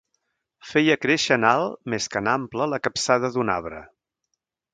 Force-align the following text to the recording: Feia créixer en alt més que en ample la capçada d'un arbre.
Feia 0.69 0.95
créixer 1.01 1.37
en 1.39 1.45
alt 1.49 1.75
més 1.95 2.07
que 2.15 2.23
en 2.25 2.31
ample 2.33 2.69
la 2.73 2.81
capçada 2.89 3.33
d'un 3.37 3.53
arbre. 3.59 3.85